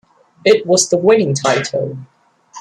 It 0.43 0.65
was 0.65 0.89
the 0.89 0.97
winning 0.97 1.35
title. 1.35 1.95